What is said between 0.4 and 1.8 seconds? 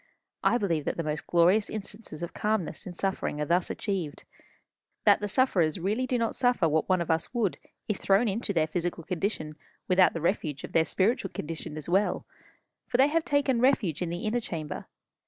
I believe that the most glorious